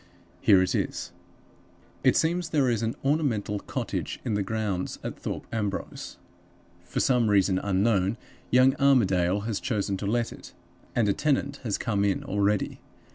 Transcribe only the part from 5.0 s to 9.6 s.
at Thorpe Ambrose. For some reason unknown, young Armadale has